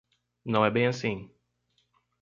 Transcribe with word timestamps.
Não 0.43 0.65
é 0.65 0.71
bem 0.71 0.87
assim. 0.87 1.29